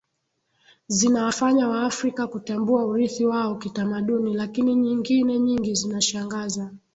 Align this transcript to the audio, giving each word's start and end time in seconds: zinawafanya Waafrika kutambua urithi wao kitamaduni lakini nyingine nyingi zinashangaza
zinawafanya 0.87 1.67
Waafrika 1.67 2.27
kutambua 2.27 2.85
urithi 2.85 3.25
wao 3.25 3.55
kitamaduni 3.55 4.33
lakini 4.33 4.75
nyingine 4.75 5.39
nyingi 5.39 5.75
zinashangaza 5.75 6.71